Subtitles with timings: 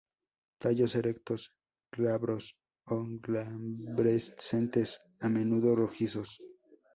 [0.59, 1.41] Tallos erectos
[1.95, 2.45] glabros
[2.87, 4.89] o glabrescentes,
[5.25, 6.29] a menudo rojizos.